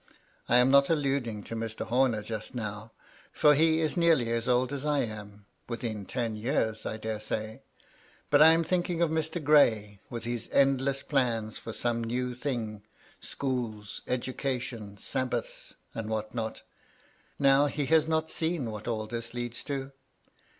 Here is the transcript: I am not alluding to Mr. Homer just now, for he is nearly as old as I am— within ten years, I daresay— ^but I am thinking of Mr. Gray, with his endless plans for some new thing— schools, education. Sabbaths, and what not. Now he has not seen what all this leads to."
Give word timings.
I 0.49 0.57
am 0.57 0.71
not 0.71 0.89
alluding 0.89 1.43
to 1.43 1.55
Mr. 1.55 1.85
Homer 1.85 2.23
just 2.23 2.55
now, 2.55 2.91
for 3.31 3.53
he 3.53 3.81
is 3.81 3.95
nearly 3.95 4.31
as 4.31 4.49
old 4.49 4.73
as 4.73 4.83
I 4.83 5.01
am— 5.01 5.45
within 5.69 6.07
ten 6.07 6.35
years, 6.35 6.87
I 6.87 6.97
daresay— 6.97 7.61
^but 8.31 8.41
I 8.41 8.47
am 8.51 8.63
thinking 8.63 9.03
of 9.03 9.11
Mr. 9.11 9.39
Gray, 9.43 9.99
with 10.09 10.23
his 10.23 10.49
endless 10.51 11.03
plans 11.03 11.59
for 11.59 11.71
some 11.71 12.03
new 12.03 12.33
thing— 12.33 12.81
schools, 13.21 14.01
education. 14.07 14.97
Sabbaths, 14.97 15.75
and 15.93 16.09
what 16.09 16.33
not. 16.33 16.63
Now 17.37 17.67
he 17.67 17.85
has 17.85 18.07
not 18.07 18.31
seen 18.31 18.71
what 18.71 18.87
all 18.87 19.05
this 19.05 19.35
leads 19.35 19.63
to." 19.65 19.91